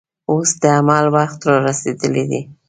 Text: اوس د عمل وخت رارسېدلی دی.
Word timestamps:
اوس 0.31 0.49
د 0.61 0.63
عمل 0.79 1.05
وخت 1.15 1.39
رارسېدلی 1.51 2.23
دی. 2.31 2.41